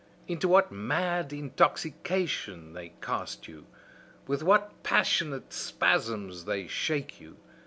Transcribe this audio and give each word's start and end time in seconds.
Into 0.27 0.47
what 0.47 0.71
mad 0.71 1.31
intoxication 1.31 2.73
they 2.73 2.93
cast 3.03 3.47
you! 3.47 3.67
with 4.25 4.41
what 4.41 4.81
passionate 4.81 5.53
spasms 5.53 6.45
they 6.45 6.65
shake 6.65 7.21
you! 7.21 7.37